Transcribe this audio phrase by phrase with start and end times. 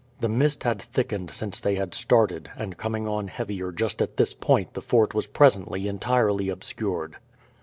[0.19, 4.33] The mist had thickened since they had started, and coming on heavier just at this
[4.33, 7.17] point the fort was presently entirely obscured.